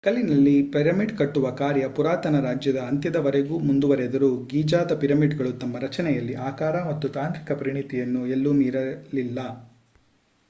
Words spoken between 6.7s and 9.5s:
ಮತ್ತು ತಾಂತ್ರಿಕ ಪರಿಣಿತಿಯನ್ನು ಎಲ್ಲೂ ಮೀರಲಿಲ್ಲ